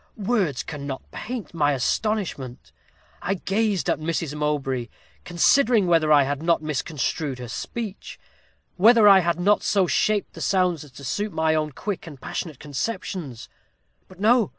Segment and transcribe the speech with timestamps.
[0.17, 2.71] "Words cannot paint my astonishment.
[3.21, 4.33] I gazed at Mrs.
[4.33, 4.87] Mowbray,
[5.25, 8.19] considering whether I had not misconstrued her speech
[8.77, 12.19] whether I had not so shaped the sounds as to suit my own quick and
[12.19, 13.47] passionate conceptions.
[14.07, 14.49] But no!